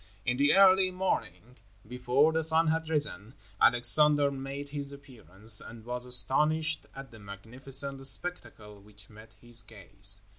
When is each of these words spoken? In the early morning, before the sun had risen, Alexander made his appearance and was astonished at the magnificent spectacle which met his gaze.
In 0.25 0.37
the 0.37 0.55
early 0.55 0.89
morning, 0.89 1.57
before 1.87 2.33
the 2.33 2.43
sun 2.43 2.69
had 2.69 2.89
risen, 2.89 3.35
Alexander 3.61 4.31
made 4.31 4.69
his 4.69 4.91
appearance 4.91 5.61
and 5.61 5.85
was 5.85 6.07
astonished 6.07 6.87
at 6.95 7.11
the 7.11 7.19
magnificent 7.19 8.03
spectacle 8.07 8.81
which 8.81 9.11
met 9.11 9.35
his 9.41 9.61
gaze. 9.61 10.21